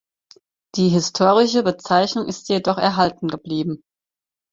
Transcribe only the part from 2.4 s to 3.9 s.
jedoch erhalten geblieben.